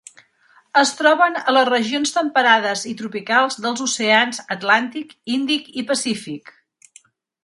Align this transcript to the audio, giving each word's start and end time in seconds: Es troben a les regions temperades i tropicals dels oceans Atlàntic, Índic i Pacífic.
Es 0.79 0.91
troben 0.99 1.35
a 1.41 1.53
les 1.55 1.67
regions 1.69 2.13
temperades 2.15 2.85
i 2.91 2.93
tropicals 3.01 3.57
dels 3.65 3.83
oceans 3.85 4.41
Atlàntic, 4.57 5.13
Índic 5.35 5.69
i 5.83 5.85
Pacífic. 5.93 6.51